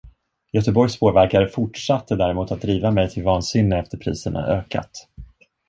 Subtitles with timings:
[0.53, 5.07] Göteborgs spårvägar fortsatte däremot att driva mej till vansinne efter priserna ökat.